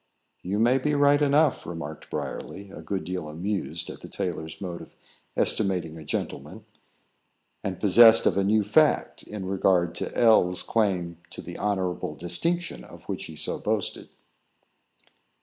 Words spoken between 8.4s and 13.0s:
new fact in regard to L 's claim to the honourable distinction